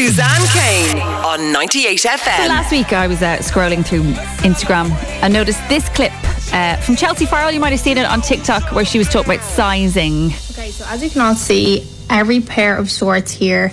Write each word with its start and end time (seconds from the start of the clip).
Suzanne 0.00 0.46
Kane 0.54 0.98
on 1.02 1.52
98 1.52 1.96
So 2.00 2.08
FM. 2.08 2.48
last 2.48 2.72
week 2.72 2.90
I 2.94 3.06
was 3.06 3.20
uh, 3.20 3.36
scrolling 3.40 3.84
through 3.84 4.04
Instagram 4.48 4.90
and 5.22 5.30
noticed 5.30 5.60
this 5.68 5.86
clip 5.90 6.10
uh, 6.54 6.76
from 6.78 6.96
Chelsea 6.96 7.26
Farrell. 7.26 7.50
You 7.50 7.60
might 7.60 7.72
have 7.72 7.80
seen 7.80 7.98
it 7.98 8.06
on 8.06 8.22
TikTok 8.22 8.72
where 8.72 8.86
she 8.86 8.96
was 8.96 9.10
talking 9.10 9.34
about 9.34 9.44
sizing. 9.44 10.28
Okay, 10.52 10.70
so 10.70 10.86
as 10.88 11.04
you 11.04 11.10
can 11.10 11.20
all 11.20 11.34
see, 11.34 11.86
every 12.08 12.40
pair 12.40 12.78
of 12.78 12.90
shorts 12.90 13.30
here 13.30 13.72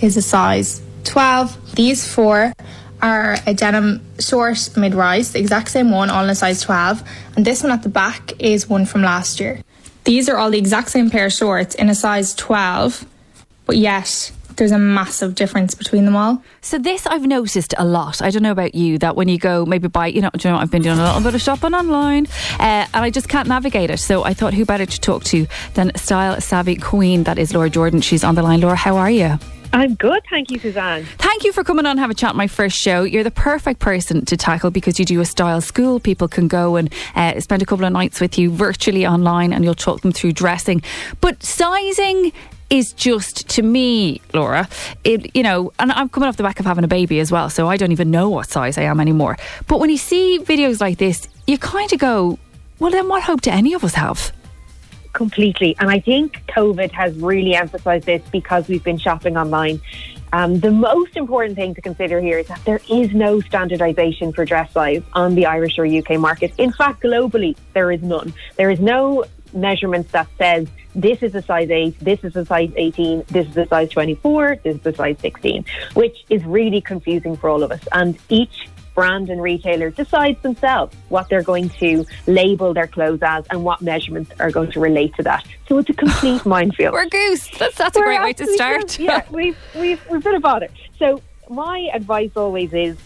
is 0.00 0.16
a 0.16 0.22
size 0.22 0.80
12. 1.04 1.74
These 1.74 2.10
four 2.10 2.54
are 3.02 3.36
a 3.46 3.52
denim 3.52 4.00
short 4.18 4.70
mid 4.78 4.94
rise, 4.94 5.32
the 5.32 5.40
exact 5.40 5.68
same 5.68 5.90
one, 5.90 6.08
all 6.08 6.24
in 6.24 6.30
a 6.30 6.34
size 6.34 6.62
12. 6.62 7.02
And 7.36 7.44
this 7.44 7.62
one 7.62 7.70
at 7.70 7.82
the 7.82 7.90
back 7.90 8.32
is 8.38 8.66
one 8.66 8.86
from 8.86 9.02
last 9.02 9.40
year. 9.40 9.60
These 10.04 10.30
are 10.30 10.38
all 10.38 10.50
the 10.50 10.58
exact 10.58 10.88
same 10.88 11.10
pair 11.10 11.26
of 11.26 11.34
shorts 11.34 11.74
in 11.74 11.90
a 11.90 11.94
size 11.94 12.34
12, 12.34 13.04
but 13.66 13.76
yet 13.76 14.32
there's 14.56 14.72
a 14.72 14.78
massive 14.78 15.34
difference 15.34 15.74
between 15.74 16.04
them 16.04 16.16
all. 16.16 16.42
So 16.60 16.78
this 16.78 17.06
I've 17.06 17.26
noticed 17.26 17.74
a 17.78 17.84
lot. 17.84 18.22
I 18.22 18.30
don't 18.30 18.42
know 18.42 18.52
about 18.52 18.74
you 18.74 18.98
that 18.98 19.16
when 19.16 19.28
you 19.28 19.38
go 19.38 19.64
maybe 19.66 19.88
buy, 19.88 20.08
you 20.08 20.20
know, 20.20 20.30
do 20.30 20.48
you 20.48 20.52
know, 20.52 20.58
I've 20.58 20.70
been 20.70 20.82
doing 20.82 20.98
a 20.98 21.04
little 21.04 21.20
bit 21.20 21.34
of 21.34 21.40
shopping 21.40 21.74
online, 21.74 22.26
uh, 22.58 22.86
and 22.92 23.04
I 23.04 23.10
just 23.10 23.28
can't 23.28 23.48
navigate 23.48 23.90
it. 23.90 23.98
So 23.98 24.24
I 24.24 24.34
thought, 24.34 24.54
who 24.54 24.64
better 24.64 24.86
to 24.86 25.00
talk 25.00 25.24
to 25.24 25.46
than 25.74 25.94
style 25.96 26.40
savvy 26.40 26.76
queen 26.76 27.24
that 27.24 27.38
is 27.38 27.54
Laura 27.54 27.70
Jordan. 27.70 28.00
She's 28.00 28.24
on 28.24 28.34
the 28.34 28.42
line. 28.42 28.60
Laura, 28.60 28.76
how 28.76 28.96
are 28.96 29.10
you? 29.10 29.38
I'm 29.72 29.94
good, 29.94 30.22
thank 30.30 30.50
you, 30.50 30.58
Suzanne. 30.58 31.04
Thank 31.18 31.44
you 31.44 31.52
for 31.52 31.62
coming 31.62 31.84
on 31.86 31.92
and 31.92 32.00
have 32.00 32.10
a 32.10 32.14
chat 32.14 32.30
on 32.30 32.36
my 32.36 32.46
first 32.46 32.78
show. 32.78 33.02
You're 33.02 33.24
the 33.24 33.30
perfect 33.30 33.80
person 33.80 34.24
to 34.24 34.36
tackle 34.36 34.70
because 34.70 34.98
you 34.98 35.04
do 35.04 35.20
a 35.20 35.24
style 35.24 35.60
school. 35.60 36.00
People 36.00 36.28
can 36.28 36.48
go 36.48 36.76
and 36.76 36.92
uh, 37.14 37.38
spend 37.40 37.62
a 37.62 37.66
couple 37.66 37.84
of 37.84 37.92
nights 37.92 38.20
with 38.20 38.38
you 38.38 38.50
virtually 38.50 39.06
online 39.06 39.52
and 39.52 39.64
you'll 39.64 39.74
talk 39.74 40.00
them 40.00 40.12
through 40.12 40.32
dressing. 40.32 40.82
But 41.20 41.42
sizing 41.42 42.32
is 42.70 42.92
just 42.92 43.48
to 43.50 43.62
me, 43.62 44.20
Laura, 44.34 44.68
it, 45.04 45.34
you 45.34 45.42
know, 45.42 45.72
and 45.78 45.92
I'm 45.92 46.08
coming 46.08 46.28
off 46.28 46.36
the 46.36 46.42
back 46.42 46.60
of 46.60 46.66
having 46.66 46.84
a 46.84 46.88
baby 46.88 47.20
as 47.20 47.30
well, 47.30 47.48
so 47.50 47.68
I 47.68 47.76
don't 47.76 47.92
even 47.92 48.10
know 48.10 48.28
what 48.28 48.48
size 48.48 48.76
I 48.78 48.82
am 48.82 49.00
anymore. 49.00 49.36
But 49.66 49.80
when 49.80 49.90
you 49.90 49.98
see 49.98 50.38
videos 50.40 50.80
like 50.80 50.98
this, 50.98 51.28
you 51.46 51.58
kind 51.58 51.92
of 51.92 51.98
go, 51.98 52.38
well, 52.78 52.90
then 52.90 53.08
what 53.08 53.22
hope 53.22 53.42
do 53.42 53.50
any 53.50 53.72
of 53.74 53.84
us 53.84 53.94
have? 53.94 54.32
Completely. 55.12 55.76
And 55.78 55.90
I 55.90 56.00
think 56.00 56.42
COVID 56.48 56.90
has 56.92 57.16
really 57.16 57.54
emphasized 57.54 58.04
this 58.04 58.22
because 58.30 58.68
we've 58.68 58.84
been 58.84 58.98
shopping 58.98 59.36
online. 59.36 59.80
Um, 60.32 60.58
the 60.60 60.70
most 60.70 61.16
important 61.16 61.56
thing 61.56 61.74
to 61.74 61.80
consider 61.80 62.20
here 62.20 62.38
is 62.38 62.48
that 62.48 62.62
there 62.64 62.80
is 62.90 63.14
no 63.14 63.40
standardization 63.40 64.32
for 64.32 64.44
dress 64.44 64.70
size 64.72 65.02
on 65.14 65.34
the 65.34 65.46
Irish 65.46 65.78
or 65.78 65.86
UK 65.86 66.18
market. 66.18 66.52
In 66.58 66.72
fact, 66.72 67.02
globally, 67.02 67.56
there 67.72 67.90
is 67.92 68.02
none. 68.02 68.34
There 68.56 68.70
is 68.70 68.80
no 68.80 69.24
measurements 69.56 70.12
that 70.12 70.28
says 70.38 70.68
this 70.94 71.22
is 71.22 71.34
a 71.34 71.42
size 71.42 71.70
8, 71.70 71.98
this 72.00 72.22
is 72.22 72.36
a 72.36 72.44
size 72.44 72.70
18, 72.76 73.24
this 73.28 73.48
is 73.48 73.56
a 73.56 73.66
size 73.66 73.90
24, 73.90 74.60
this 74.62 74.76
is 74.76 74.86
a 74.86 74.94
size 74.94 75.16
16, 75.20 75.64
which 75.94 76.24
is 76.30 76.44
really 76.44 76.80
confusing 76.80 77.36
for 77.36 77.50
all 77.50 77.62
of 77.62 77.72
us. 77.72 77.80
And 77.92 78.18
each 78.28 78.68
brand 78.94 79.28
and 79.28 79.42
retailer 79.42 79.90
decides 79.90 80.40
themselves 80.42 80.96
what 81.10 81.28
they're 81.28 81.42
going 81.42 81.68
to 81.68 82.04
label 82.26 82.72
their 82.72 82.86
clothes 82.86 83.20
as 83.22 83.44
and 83.50 83.62
what 83.62 83.82
measurements 83.82 84.32
are 84.40 84.50
going 84.50 84.72
to 84.72 84.80
relate 84.80 85.14
to 85.16 85.22
that. 85.22 85.46
So 85.68 85.78
it's 85.78 85.90
a 85.90 85.94
complete 85.94 86.44
minefield. 86.56 86.94
We're 86.94 87.08
goose. 87.08 87.48
That's, 87.58 87.76
that's 87.76 87.96
a 87.96 88.00
We're 88.00 88.06
great 88.06 88.22
way 88.22 88.32
to 88.32 88.46
start. 88.54 88.98
Yeah, 88.98 89.22
we've, 89.30 89.56
we've, 89.74 90.00
we've 90.10 90.24
been 90.24 90.34
about 90.34 90.62
it. 90.62 90.72
So 90.98 91.20
my 91.48 91.90
advice 91.92 92.30
always 92.36 92.72
is 92.72 92.96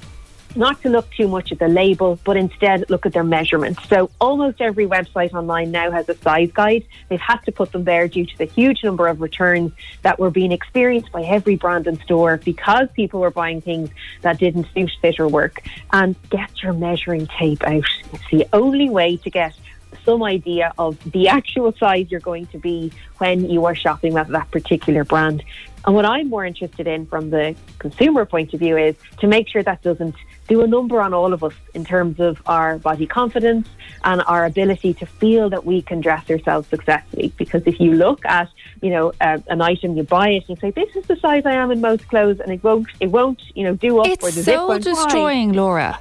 not 0.56 0.80
to 0.82 0.88
look 0.88 1.10
too 1.12 1.28
much 1.28 1.52
at 1.52 1.58
the 1.58 1.68
label, 1.68 2.18
but 2.24 2.36
instead 2.36 2.88
look 2.90 3.06
at 3.06 3.12
their 3.12 3.24
measurements. 3.24 3.88
So 3.88 4.10
almost 4.20 4.60
every 4.60 4.86
website 4.86 5.32
online 5.32 5.70
now 5.70 5.90
has 5.90 6.08
a 6.08 6.14
size 6.16 6.50
guide. 6.52 6.84
They've 7.08 7.20
had 7.20 7.38
to 7.44 7.52
put 7.52 7.72
them 7.72 7.84
there 7.84 8.08
due 8.08 8.26
to 8.26 8.38
the 8.38 8.44
huge 8.44 8.82
number 8.84 9.06
of 9.08 9.20
returns 9.20 9.72
that 10.02 10.18
were 10.18 10.30
being 10.30 10.52
experienced 10.52 11.12
by 11.12 11.22
every 11.22 11.56
brand 11.56 11.86
and 11.86 11.98
store 12.00 12.38
because 12.38 12.88
people 12.94 13.20
were 13.20 13.30
buying 13.30 13.60
things 13.60 13.90
that 14.22 14.38
didn't 14.38 14.66
suit, 14.74 14.90
fit, 15.00 15.20
or 15.20 15.28
work. 15.28 15.62
And 15.92 16.16
get 16.30 16.62
your 16.62 16.72
measuring 16.72 17.26
tape 17.26 17.62
out. 17.62 17.84
It's 18.12 18.30
the 18.30 18.46
only 18.52 18.88
way 18.88 19.16
to 19.18 19.30
get 19.30 19.54
some 20.04 20.22
idea 20.22 20.72
of 20.78 20.98
the 21.12 21.28
actual 21.28 21.72
size 21.76 22.06
you're 22.10 22.20
going 22.20 22.46
to 22.48 22.58
be 22.58 22.92
when 23.18 23.48
you 23.48 23.64
are 23.66 23.74
shopping 23.74 24.16
at 24.16 24.28
that 24.28 24.50
particular 24.50 25.04
brand. 25.04 25.42
And 25.86 25.94
what 25.94 26.04
I'm 26.04 26.28
more 26.28 26.44
interested 26.44 26.86
in 26.86 27.06
from 27.06 27.30
the 27.30 27.54
consumer 27.78 28.26
point 28.26 28.52
of 28.52 28.60
view 28.60 28.76
is 28.76 28.96
to 29.20 29.26
make 29.26 29.48
sure 29.48 29.62
that 29.62 29.82
doesn't 29.82 30.14
do 30.46 30.62
a 30.62 30.66
number 30.66 31.00
on 31.00 31.14
all 31.14 31.32
of 31.32 31.42
us 31.42 31.54
in 31.74 31.84
terms 31.84 32.20
of 32.20 32.42
our 32.44 32.78
body 32.78 33.06
confidence 33.06 33.66
and 34.04 34.20
our 34.26 34.44
ability 34.44 34.92
to 34.94 35.06
feel 35.06 35.48
that 35.48 35.64
we 35.64 35.80
can 35.80 36.00
dress 36.00 36.28
ourselves 36.28 36.68
successfully. 36.68 37.32
Because 37.38 37.62
if 37.66 37.80
you 37.80 37.94
look 37.94 38.26
at, 38.26 38.48
you 38.82 38.90
know, 38.90 39.12
uh, 39.20 39.38
an 39.48 39.62
item, 39.62 39.96
you 39.96 40.02
buy 40.02 40.30
it, 40.30 40.44
and 40.48 40.50
you 40.50 40.56
say, 40.56 40.70
"This 40.70 40.94
is 40.96 41.06
the 41.06 41.16
size 41.16 41.44
I 41.46 41.52
am 41.52 41.70
in 41.70 41.80
most 41.80 42.08
clothes," 42.08 42.40
and 42.40 42.52
it 42.52 42.62
won't, 42.62 42.88
it 42.98 43.10
won't, 43.10 43.40
you 43.54 43.64
know, 43.64 43.74
do 43.74 44.00
up 44.00 44.06
or 44.06 44.16
the 44.16 44.26
It's 44.28 44.34
zip 44.42 44.56
so 44.56 44.68
won't 44.68 44.84
fly. 44.84 44.92
destroying, 44.92 45.52
Laura. 45.52 45.98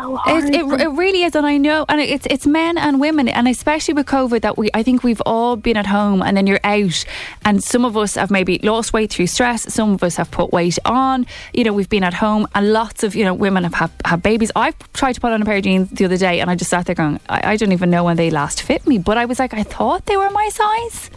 So 0.00 0.16
hard. 0.16 0.44
It, 0.44 0.54
it, 0.54 0.80
it 0.80 0.88
really 0.88 1.24
is, 1.24 1.34
and 1.34 1.46
I 1.46 1.58
know, 1.58 1.84
and 1.88 2.00
it's 2.00 2.26
it's 2.30 2.46
men 2.46 2.78
and 2.78 3.00
women, 3.00 3.28
and 3.28 3.46
especially 3.46 3.92
with 3.94 4.06
COVID, 4.06 4.40
that 4.40 4.56
we 4.56 4.70
I 4.72 4.82
think 4.82 5.02
we've 5.02 5.20
all 5.26 5.56
been 5.56 5.76
at 5.76 5.86
home, 5.86 6.22
and 6.22 6.36
then 6.36 6.46
you're 6.46 6.60
out, 6.64 7.04
and 7.44 7.62
some 7.62 7.84
of 7.84 7.96
us 7.96 8.14
have 8.14 8.30
maybe 8.30 8.58
lost 8.62 8.94
weight 8.94 9.12
through 9.12 9.26
stress, 9.26 9.72
some 9.72 9.92
of 9.92 10.02
us 10.02 10.16
have 10.16 10.30
put 10.30 10.52
weight 10.52 10.78
on. 10.86 11.26
You 11.52 11.64
know, 11.64 11.74
we've 11.74 11.88
been 11.88 12.04
at 12.04 12.14
home, 12.14 12.46
and 12.54 12.72
lots 12.72 13.02
of 13.02 13.14
you 13.14 13.24
know 13.24 13.34
women 13.34 13.64
have 13.64 13.74
had, 13.74 13.90
have 14.06 14.22
babies. 14.22 14.50
I've 14.56 14.76
tried 14.94 15.14
to 15.14 15.20
put 15.20 15.32
on 15.32 15.42
a 15.42 15.44
pair 15.44 15.56
of 15.56 15.64
jeans 15.64 15.90
the 15.90 16.06
other 16.06 16.16
day, 16.16 16.40
and 16.40 16.50
I 16.50 16.54
just 16.54 16.70
sat 16.70 16.86
there 16.86 16.94
going, 16.94 17.20
I, 17.28 17.52
I 17.52 17.56
don't 17.56 17.72
even 17.72 17.90
know 17.90 18.04
when 18.04 18.16
they 18.16 18.30
last 18.30 18.62
fit 18.62 18.86
me, 18.86 18.96
but 18.96 19.18
I 19.18 19.26
was 19.26 19.38
like, 19.38 19.52
I 19.52 19.64
thought 19.64 20.06
they 20.06 20.16
were 20.16 20.30
my 20.30 20.48
size. 20.48 21.10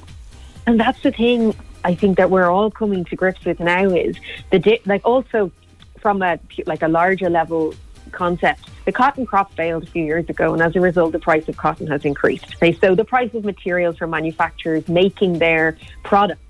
And 0.68 0.78
that's 0.78 1.02
the 1.04 1.12
thing 1.12 1.56
I 1.86 1.96
think 1.96 2.18
that 2.18 2.30
we're 2.30 2.50
all 2.50 2.70
coming 2.70 3.06
to 3.06 3.16
grips 3.16 3.46
with 3.46 3.60
now 3.62 3.90
is 3.90 4.18
the 4.52 4.60
di- 4.60 4.82
like 4.86 5.06
also 5.06 5.52
from 6.00 6.22
a 6.22 6.38
like 6.66 6.82
a 6.82 6.90
larger 6.90 7.30
level 7.30 7.74
concept. 8.12 8.70
The 8.86 8.92
cotton 8.92 9.26
crop 9.26 9.54
failed 9.54 9.84
a 9.84 9.86
few 9.86 10.04
years 10.04 10.30
ago, 10.30 10.54
and 10.54 10.62
as 10.62 10.76
a 10.76 10.82
result, 10.82 11.14
the 11.14 11.20
price 11.20 11.48
of 11.48 11.56
cotton 11.56 11.88
has 11.88 12.04
increased. 12.04 12.56
Okay, 12.56 12.74
so 12.74 12.96
the 12.96 13.06
price 13.06 13.34
of 13.34 13.46
materials 13.46 13.98
for 13.98 14.08
manufacturers 14.08 14.88
making 14.90 15.40
their 15.40 15.78
product 16.04 16.43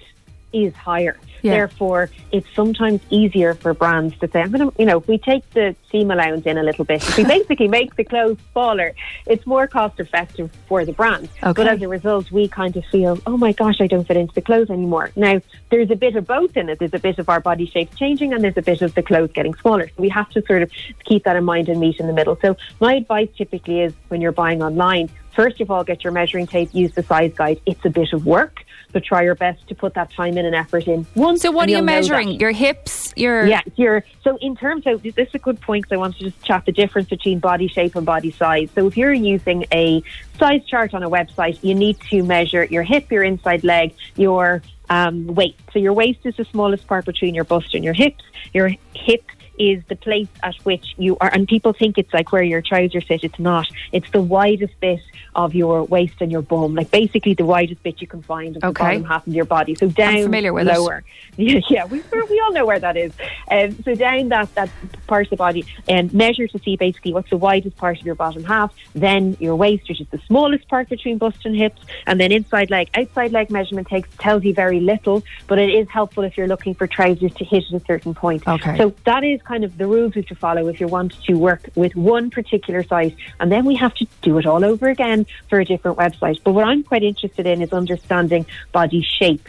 is 0.54 0.74
higher. 0.74 1.18
Yeah. 1.42 1.52
Therefore, 1.52 2.10
it's 2.32 2.48
sometimes 2.56 3.02
easier 3.10 3.54
for 3.54 3.74
brands 3.74 4.18
to 4.20 4.30
say, 4.30 4.42
I'm 4.42 4.52
going 4.52 4.72
to, 4.72 4.80
you 4.80 4.86
know, 4.86 5.00
if 5.00 5.08
we 5.10 5.18
take 5.18 5.48
the 5.50 5.76
seam 5.92 6.10
allowance 6.10 6.46
in 6.46 6.58
a 6.58 6.64
little 6.64 6.86
bit, 6.86 7.04
if 7.04 7.18
we 7.18 7.24
basically 7.38 7.68
make 7.68 7.96
the 7.98 8.06
clothes 8.06 8.38
smaller, 8.54 8.94
it's 9.28 9.46
more 9.46 9.68
cost 9.68 10.00
effective 10.00 10.50
for 10.68 10.86
the 10.86 10.94
brand. 10.94 11.28
Okay. 11.44 11.52
But 11.52 11.68
as 11.68 11.82
a 11.82 11.90
result, 11.90 12.32
we 12.32 12.48
kind 12.48 12.78
of 12.78 12.86
feel, 12.86 13.20
oh 13.28 13.36
my 13.36 13.52
gosh, 13.52 13.82
I 13.82 13.88
don't 13.88 14.08
fit 14.08 14.16
into 14.16 14.34
the 14.34 14.42
clothes 14.42 14.70
anymore. 14.70 15.12
Now, 15.18 15.42
there's 15.70 15.92
a 15.92 15.98
bit 15.98 16.16
of 16.16 16.26
both 16.26 16.56
in 16.56 16.70
it. 16.70 16.80
There's 16.80 16.94
a 16.94 17.00
bit 17.00 17.20
of 17.20 17.28
our 17.28 17.42
body 17.42 17.66
shape 17.66 17.94
changing 17.98 18.34
and 18.34 18.42
there's 18.42 18.58
a 18.58 18.62
bit 18.62 18.82
of 18.82 18.96
the 18.96 19.04
clothes 19.04 19.32
getting 19.34 19.54
smaller. 19.56 19.90
So 19.90 19.96
we 19.98 20.10
have 20.10 20.30
to 20.30 20.46
sort 20.46 20.62
of 20.62 20.72
keep 21.04 21.26
that 21.26 21.36
in 21.36 21.44
mind 21.44 21.68
and 21.68 21.80
meet 21.80 22.00
in 22.00 22.08
the 22.08 22.14
middle. 22.14 22.38
So 22.42 22.56
my 22.80 22.96
advice 22.96 23.30
typically 23.36 23.82
is 23.82 23.94
when 24.08 24.22
you're 24.22 24.32
buying 24.32 24.64
online, 24.64 25.10
first 25.36 25.60
of 25.62 25.72
all, 25.72 25.84
get 25.84 26.04
your 26.04 26.14
measuring 26.14 26.48
tape, 26.48 26.70
use 26.74 26.92
the 26.94 27.04
size 27.04 27.34
guide. 27.36 27.60
It's 27.66 27.84
a 27.86 27.90
bit 27.90 28.14
of 28.14 28.26
work, 28.26 28.64
but 28.92 29.04
try 29.04 29.24
your 29.24 29.36
best 29.36 29.68
to 29.68 29.76
put 29.76 29.94
that 29.96 30.12
time 30.12 30.38
in 30.38 30.46
and 30.46 30.56
effort 30.56 30.88
in. 30.88 31.06
Once 31.16 31.42
So 31.42 31.52
what 31.52 31.68
are 31.68 31.72
you 31.72 31.78
you'll 31.78 31.86
know 31.86 31.94
that. 31.94 32.02
measuring? 32.02 32.40
Your 32.40 32.52
hips, 32.52 33.14
your 33.16 33.46
Yeah, 33.48 33.62
you're 33.76 34.04
so 34.24 34.38
in 34.42 34.56
terms 34.56 34.86
of 34.86 35.04
this 35.04 35.16
is 35.18 35.36
a 35.36 35.40
good 35.40 35.60
point. 35.62 35.86
'cause 35.86 35.92
I 35.96 35.98
want 35.98 36.16
to 36.18 36.24
just 36.26 36.44
chat 36.44 36.66
the 36.66 36.72
difference 36.72 37.10
between 37.10 37.40
body 37.40 37.68
shape 37.68 37.96
and 37.96 38.06
body 38.06 38.32
size. 38.32 38.70
So 38.76 38.88
if 38.88 38.96
you're 38.98 39.14
using 39.14 39.66
a 39.74 40.04
size 40.40 40.64
chart 40.66 40.94
on 40.94 41.04
a 41.04 41.10
website, 41.10 41.58
you 41.64 41.74
need 41.76 41.98
to 42.12 42.24
measure 42.24 42.64
your 42.66 42.84
hip, 42.84 43.12
your 43.12 43.24
inside 43.24 43.64
leg, 43.64 43.94
your 44.16 44.62
um, 44.90 45.28
waist. 45.28 45.56
So 45.72 45.80
your 45.80 45.94
waist 45.94 46.20
is 46.26 46.36
the 46.36 46.46
smallest 46.46 46.86
part 46.88 47.06
between 47.06 47.34
your 47.34 47.46
bust 47.46 47.74
and 47.74 47.84
your 47.84 47.94
hips. 47.94 48.24
Your 48.54 48.70
hip 48.94 49.24
is 49.58 49.84
the 49.88 49.96
place 49.96 50.28
at 50.42 50.56
which 50.64 50.96
you 50.98 51.18
are, 51.22 51.30
and 51.34 51.48
people 51.48 51.74
think 51.74 51.98
it's 51.98 52.14
like 52.14 52.32
where 52.32 52.44
your 52.44 52.62
trousers 52.62 53.06
sit. 53.08 53.24
It's 53.24 53.40
not. 53.40 53.68
It's 53.92 54.10
the 54.12 54.22
widest 54.22 54.80
bit 54.80 55.02
of 55.36 55.56
your 55.56 55.84
waist 55.84 56.16
and 56.22 56.32
your 56.32 56.42
bum, 56.42 56.76
like 56.76 56.92
basically 56.92 57.34
the 57.34 57.46
widest 57.46 57.82
bit 57.84 58.02
you 58.02 58.08
can 58.08 58.22
find 58.22 58.58
of 58.58 58.64
Okay. 58.64 58.72
the 58.72 58.80
bottom 59.00 59.04
half 59.04 59.28
of 59.28 59.34
your 59.34 59.46
body. 59.46 59.76
So 59.76 59.88
down, 59.88 60.24
familiar 60.24 60.54
with 60.54 60.68
it. 60.68 60.74
lower. 60.74 61.04
Yeah, 61.36 61.62
yeah, 61.68 61.86
we, 61.86 62.00
we 62.30 62.40
all 62.46 62.54
know 62.54 62.64
where 62.64 62.78
that 62.78 62.96
is. 62.96 63.12
Um, 63.50 63.76
so 63.82 63.96
down 63.96 64.30
that, 64.30 64.54
that 64.54 64.70
part 65.08 65.26
of 65.26 65.30
the 65.32 65.36
body 65.36 65.66
and 65.90 66.14
measure 66.14 66.48
to 66.48 66.60
see 66.60 66.76
basically 66.76 67.12
what's 67.12 67.32
the 67.32 67.38
widest 67.38 67.76
part 67.76 68.00
of 68.00 68.06
your 68.06 68.14
bottom 68.14 68.44
half, 68.44 68.72
then 68.94 69.36
your 69.40 69.56
waist, 69.56 69.90
which 69.90 70.00
is 70.00 70.08
the 70.12 70.20
smallest 70.28 70.68
part 70.68 70.90
between 70.90 71.18
bust 71.18 71.40
and 71.46 71.56
hips, 71.56 71.82
and 72.06 72.20
then 72.20 72.32
inside 72.32 72.70
leg. 72.70 72.88
Outside 72.94 73.32
leg 73.32 73.50
measurement 73.50 73.88
takes 73.88 74.08
tells 74.20 74.44
you 74.44 74.54
very 74.54 74.80
little, 74.80 75.24
but 75.48 75.58
it 75.58 75.72
is 75.72 75.90
helpful 75.90 76.24
if 76.24 76.38
you're 76.38 76.48
looking 76.48 76.76
for 76.76 76.86
trousers 76.86 77.34
to 77.34 77.44
hit 77.44 77.64
at 77.74 77.82
a 77.82 77.86
certain 77.86 78.14
point. 78.14 78.48
Okay. 78.48 78.78
So 78.78 78.94
that 79.06 79.24
is 79.24 79.42
kind 79.44 79.64
of 79.64 79.78
the 79.78 79.88
rules 79.88 80.16
we 80.16 80.22
have 80.22 80.28
to 80.30 80.36
follow 80.36 80.68
if 80.68 80.80
you 80.80 80.88
want 80.88 81.22
to 81.24 81.34
work 81.34 81.70
with 81.76 81.96
one 81.96 82.30
particular 82.30 82.84
site, 82.84 83.16
and 83.40 83.52
then 83.52 83.66
we 83.66 83.76
have 83.76 83.94
to 83.96 84.08
do 84.22 84.38
it 84.38 84.46
all 84.46 84.64
over 84.64 84.90
again 84.90 85.26
for 85.50 85.60
a 85.60 85.66
different 85.66 85.98
website. 85.98 86.40
But 86.44 86.54
what 86.54 86.66
I'm 86.66 86.84
quite 86.84 87.04
interested 87.04 87.46
in 87.46 87.62
is 87.62 87.74
understanding 87.74 88.46
body 88.72 89.02
shape. 89.02 89.48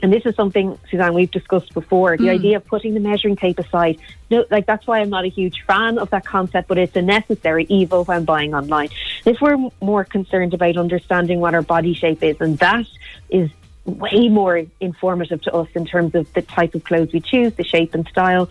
And 0.00 0.12
this 0.12 0.24
is 0.26 0.36
something, 0.36 0.78
Suzanne, 0.90 1.12
we've 1.12 1.30
discussed 1.30 1.74
before. 1.74 2.16
The 2.16 2.24
hmm. 2.24 2.30
idea 2.30 2.56
of 2.58 2.66
putting 2.66 2.94
the 2.94 3.00
measuring 3.00 3.36
tape 3.36 3.58
aside. 3.58 3.98
No, 4.30 4.44
like 4.50 4.66
that's 4.66 4.86
why 4.86 5.00
I'm 5.00 5.10
not 5.10 5.24
a 5.24 5.28
huge 5.28 5.64
fan 5.66 5.98
of 5.98 6.10
that 6.10 6.24
concept, 6.24 6.68
but 6.68 6.78
it's 6.78 6.94
a 6.94 7.02
necessary 7.02 7.66
evil 7.68 8.04
when 8.04 8.24
buying 8.24 8.54
online. 8.54 8.90
If 9.24 9.40
we're 9.40 9.56
more 9.80 10.04
concerned 10.04 10.54
about 10.54 10.76
understanding 10.76 11.40
what 11.40 11.54
our 11.54 11.62
body 11.62 11.94
shape 11.94 12.22
is, 12.22 12.40
and 12.40 12.58
that 12.58 12.86
is 13.28 13.50
way 13.84 14.28
more 14.28 14.64
informative 14.80 15.42
to 15.42 15.54
us 15.54 15.68
in 15.74 15.86
terms 15.86 16.14
of 16.14 16.32
the 16.34 16.42
type 16.42 16.74
of 16.74 16.84
clothes 16.84 17.12
we 17.12 17.20
choose, 17.20 17.54
the 17.54 17.64
shape 17.64 17.94
and 17.94 18.06
style. 18.08 18.48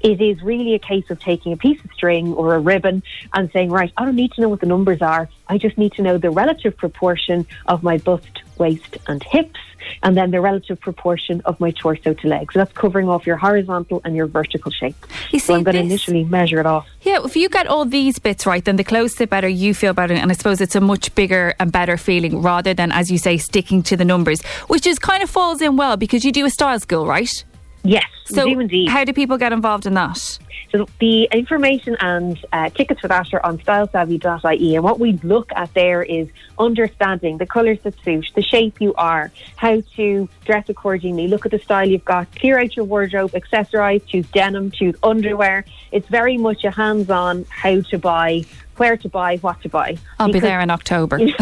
It 0.00 0.20
is 0.20 0.42
really 0.42 0.74
a 0.74 0.78
case 0.78 1.10
of 1.10 1.20
taking 1.20 1.52
a 1.52 1.56
piece 1.56 1.82
of 1.84 1.92
string 1.92 2.32
or 2.34 2.54
a 2.54 2.60
ribbon 2.60 3.02
and 3.34 3.50
saying, 3.52 3.70
right, 3.70 3.92
I 3.96 4.04
don't 4.04 4.16
need 4.16 4.32
to 4.32 4.40
know 4.40 4.48
what 4.48 4.60
the 4.60 4.66
numbers 4.66 5.02
are. 5.02 5.28
I 5.48 5.58
just 5.58 5.76
need 5.78 5.92
to 5.94 6.02
know 6.02 6.18
the 6.18 6.30
relative 6.30 6.76
proportion 6.76 7.46
of 7.66 7.82
my 7.82 7.98
bust, 7.98 8.42
waist, 8.58 8.98
and 9.06 9.22
hips, 9.22 9.58
and 10.02 10.16
then 10.16 10.30
the 10.30 10.40
relative 10.40 10.80
proportion 10.80 11.40
of 11.44 11.58
my 11.58 11.70
torso 11.70 12.12
to 12.14 12.28
legs. 12.28 12.54
So 12.54 12.60
that's 12.60 12.72
covering 12.72 13.08
off 13.08 13.26
your 13.26 13.36
horizontal 13.36 14.00
and 14.04 14.14
your 14.14 14.26
vertical 14.26 14.70
shape. 14.70 14.96
You 15.30 15.38
so 15.38 15.54
I'm 15.54 15.62
going 15.62 15.76
to 15.76 15.80
initially 15.80 16.24
measure 16.24 16.60
it 16.60 16.66
off. 16.66 16.88
Yeah, 17.02 17.24
if 17.24 17.36
you 17.36 17.48
get 17.48 17.66
all 17.66 17.84
these 17.84 18.18
bits 18.18 18.46
right, 18.46 18.64
then 18.64 18.76
the 18.76 18.84
clothes 18.84 19.14
fit 19.14 19.30
better, 19.30 19.48
you 19.48 19.74
feel 19.74 19.94
better, 19.94 20.14
and 20.14 20.30
I 20.30 20.34
suppose 20.34 20.60
it's 20.60 20.76
a 20.76 20.80
much 20.80 21.14
bigger 21.14 21.54
and 21.58 21.72
better 21.72 21.96
feeling 21.96 22.42
rather 22.42 22.74
than, 22.74 22.92
as 22.92 23.10
you 23.10 23.18
say, 23.18 23.38
sticking 23.38 23.82
to 23.84 23.96
the 23.96 24.04
numbers, 24.04 24.42
which 24.68 24.86
is 24.86 24.98
kind 24.98 25.22
of 25.22 25.30
falls 25.30 25.60
in 25.60 25.76
well 25.76 25.96
because 25.96 26.24
you 26.24 26.32
do 26.32 26.44
a 26.44 26.50
style 26.50 26.78
school, 26.78 27.06
right? 27.06 27.44
Yes, 27.84 28.04
So, 28.24 28.44
we 28.44 28.54
do 28.54 28.60
indeed. 28.60 28.88
how 28.88 29.04
do 29.04 29.12
people 29.12 29.38
get 29.38 29.52
involved 29.52 29.86
in 29.86 29.94
that? 29.94 30.38
So 30.70 30.86
the 31.00 31.24
information 31.32 31.96
and 32.00 32.38
uh, 32.52 32.68
tickets 32.70 33.00
for 33.00 33.08
that 33.08 33.32
are 33.32 33.44
on 33.44 33.56
stylesavvy.ie. 33.58 34.74
And 34.74 34.84
what 34.84 35.00
we 35.00 35.12
look 35.22 35.50
at 35.56 35.72
there 35.72 36.02
is 36.02 36.28
understanding 36.58 37.38
the 37.38 37.46
colours 37.46 37.78
that 37.84 37.94
suit, 38.02 38.26
the 38.34 38.42
shape 38.42 38.80
you 38.80 38.92
are, 38.94 39.30
how 39.56 39.80
to 39.96 40.28
dress 40.44 40.68
accordingly, 40.68 41.28
look 41.28 41.46
at 41.46 41.52
the 41.52 41.58
style 41.58 41.88
you've 41.88 42.04
got, 42.04 42.30
clear 42.34 42.58
out 42.58 42.76
your 42.76 42.84
wardrobe, 42.84 43.30
accessorise, 43.32 44.04
choose 44.06 44.26
denim, 44.30 44.70
choose 44.70 44.94
underwear. 45.02 45.64
It's 45.90 46.08
very 46.08 46.36
much 46.36 46.64
a 46.64 46.70
hands-on 46.70 47.46
how 47.48 47.80
to 47.80 47.98
buy, 47.98 48.44
where 48.78 48.96
to 48.96 49.08
buy, 49.08 49.36
what 49.38 49.60
to 49.62 49.68
buy. 49.68 49.98
I'll 50.18 50.32
be 50.32 50.40
there 50.40 50.60
in 50.60 50.70
October. 50.70 51.18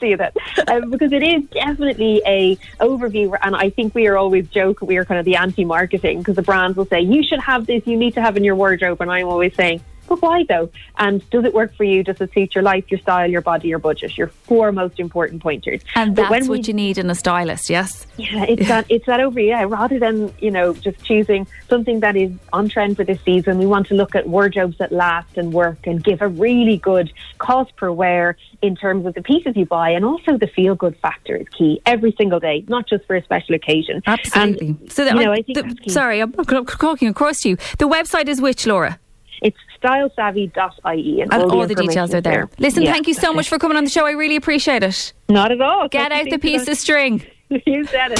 see 0.00 0.14
that 0.14 0.34
um, 0.68 0.90
because 0.90 1.12
it 1.12 1.22
is 1.22 1.42
definitely 1.50 2.22
a 2.26 2.56
overview 2.80 3.36
and 3.42 3.56
I 3.56 3.70
think 3.70 3.94
we 3.94 4.06
are 4.06 4.16
always 4.16 4.48
joke 4.48 4.80
we 4.80 4.96
are 4.96 5.04
kind 5.04 5.18
of 5.18 5.24
the 5.24 5.36
anti-marketing 5.36 6.18
because 6.18 6.36
the 6.36 6.42
brands 6.42 6.76
will 6.76 6.86
say 6.86 7.00
you 7.00 7.22
should 7.22 7.40
have 7.40 7.66
this 7.66 7.86
you 7.86 7.96
need 7.96 8.14
to 8.14 8.22
have 8.22 8.36
in 8.36 8.44
your 8.44 8.54
wardrobe 8.54 9.00
and 9.00 9.10
I'm 9.10 9.26
always 9.26 9.54
saying 9.54 9.82
but 10.08 10.20
why 10.22 10.44
though 10.48 10.68
and 10.98 11.28
does 11.30 11.44
it 11.44 11.52
work 11.54 11.74
for 11.76 11.84
you 11.84 12.02
does 12.02 12.20
it 12.20 12.32
suit 12.32 12.54
your 12.54 12.62
life 12.64 12.84
your 12.90 13.00
style 13.00 13.30
your 13.30 13.40
body 13.40 13.68
your 13.68 13.78
budget 13.78 14.16
your 14.16 14.28
four 14.28 14.72
most 14.72 14.98
important 14.98 15.42
pointers 15.42 15.80
And 15.94 16.14
But 16.14 16.22
that's 16.22 16.30
when 16.30 16.48
what 16.48 16.58
we- 16.60 16.64
you 16.68 16.74
need 16.74 16.98
in 16.98 17.08
a 17.10 17.14
stylist, 17.14 17.70
yes? 17.70 18.06
yeah, 18.16 18.44
it's 18.48 18.66
that 18.68 18.86
it's 18.88 19.06
that 19.06 19.20
over 19.20 19.40
yeah. 19.40 19.64
Rather 19.68 19.98
than 19.98 20.32
you 20.40 20.50
know 20.50 20.72
just 20.74 21.04
choosing 21.04 21.46
something 21.68 22.00
that 22.00 22.16
is 22.16 22.32
on 22.52 22.68
trend 22.68 22.96
for 22.96 23.04
this 23.04 23.20
season, 23.24 23.58
we 23.58 23.66
want 23.66 23.86
to 23.88 23.94
look 23.94 24.14
at 24.14 24.28
wardrobes 24.28 24.78
that 24.78 24.92
last 24.92 25.36
and 25.36 25.52
work 25.52 25.86
and 25.86 26.02
give 26.02 26.20
a 26.22 26.28
really 26.28 26.76
good 26.78 27.12
cost 27.38 27.74
per 27.76 27.90
wear 27.92 28.36
in 28.62 28.74
terms 28.74 29.06
of 29.06 29.14
the 29.14 29.22
pieces 29.22 29.54
you 29.56 29.66
buy, 29.66 29.90
and 29.90 30.04
also 30.04 30.36
the 30.36 30.46
feel 30.48 30.74
good 30.74 30.96
factor 30.98 31.36
is 31.36 31.46
key 31.56 31.80
every 31.86 32.12
single 32.18 32.40
day, 32.40 32.64
not 32.68 32.88
just 32.88 33.04
for 33.06 33.14
a 33.16 33.22
special 33.22 33.54
occasion. 33.54 34.02
Absolutely. 34.06 34.68
And, 34.68 34.92
so, 34.92 35.04
the, 35.04 35.10
you 35.14 35.24
know, 35.24 35.32
I 35.32 35.42
think 35.42 35.58
the- 35.84 35.90
sorry, 35.90 36.20
I'm, 36.20 36.34
I'm 36.36 36.66
talking 36.66 37.08
across 37.08 37.38
to 37.42 37.50
you. 37.50 37.56
The 37.78 37.88
website 37.88 38.28
is 38.28 38.40
which, 38.40 38.66
Laura? 38.66 38.98
It's 39.42 39.56
stylesavvy.ie, 39.82 41.20
and, 41.20 41.32
And 41.32 41.42
all, 41.42 41.52
all, 41.52 41.60
the, 41.66 41.74
the 41.74 41.82
details 41.82 42.12
are 42.14 42.18
is 42.18 42.22
there. 42.22 42.48
Listen, 42.58 42.82
Yeah, 42.82 42.92
thank 42.92 43.06
you 43.06 43.14
so 43.14 43.32
much 43.32 43.46
it. 43.46 43.50
for 43.50 43.58
coming 43.58 43.76
on 43.76 43.84
the 43.84 43.90
show. 43.90 44.06
I 44.06 44.12
really 44.12 44.36
appreciate 44.36 44.82
it. 44.82 45.12
Not 45.28 45.52
at 45.52 45.60
all. 45.60 45.88
Get 45.88 46.12
out 46.12 46.28
the 46.30 46.38
piece 46.38 46.68
of 46.68 46.76
string. 46.76 47.24
you 47.66 47.84
said 47.86 48.12
it. 48.12 48.18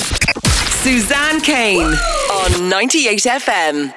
Suzanne 0.82 1.40
Kane 1.40 1.82
on 1.84 2.68
98 2.68 3.18
FM. 3.18 3.94